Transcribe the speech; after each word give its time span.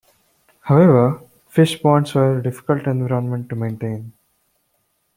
However 0.61 1.21
fish 1.47 1.79
ponds 1.79 2.15
were 2.15 2.39
a 2.39 2.41
difficult 2.41 2.87
environment 2.87 3.49
to 3.49 3.55
maintain. 3.55 4.13